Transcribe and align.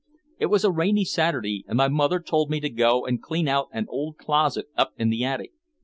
It 0.39 0.47
was 0.47 0.63
a 0.65 0.71
rainy 0.71 1.05
Saturday 1.05 1.63
and 1.67 1.77
my 1.77 1.87
mother 1.87 2.19
told 2.19 2.49
me 2.49 2.59
to 2.61 2.71
go 2.71 3.05
and 3.05 3.21
clean 3.21 3.47
out 3.47 3.67
an 3.71 3.85
old 3.87 4.17
closet 4.17 4.65
up 4.75 4.93
in 4.97 5.11
the 5.11 5.23
attic. 5.23 5.51